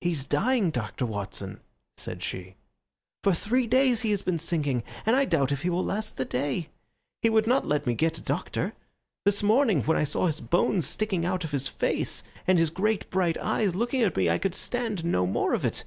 [0.00, 1.04] "He's dying, Dr.
[1.04, 1.60] Watson,"
[1.98, 2.54] said she.
[3.22, 6.24] "For three days he has been sinking, and I doubt if he will last the
[6.24, 6.70] day.
[7.20, 8.72] He would not let me get a doctor.
[9.26, 13.10] This morning when I saw his bones sticking out of his face and his great
[13.10, 15.84] bright eyes looking at me I could stand no more of it.